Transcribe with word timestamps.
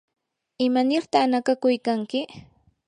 ¿imanirta 0.67 1.19
nakakuykanki? 1.31 2.19